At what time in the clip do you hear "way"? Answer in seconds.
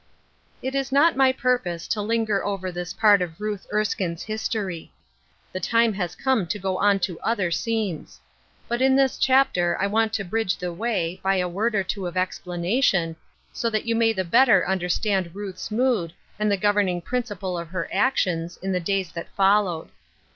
10.73-11.19